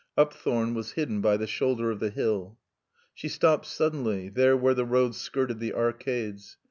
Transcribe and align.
Upthorne 0.17 0.73
was 0.73 0.93
hidden 0.93 1.21
by 1.21 1.37
the 1.37 1.45
shoulder 1.45 1.91
of 1.91 1.99
the 1.99 2.09
hill. 2.09 2.57
She 3.13 3.27
stopped 3.29 3.67
suddenly, 3.67 4.29
there 4.29 4.57
where 4.57 4.73
the 4.73 4.83
road 4.83 5.13
skirted 5.13 5.59
the 5.59 5.75
arcades. 5.75 6.57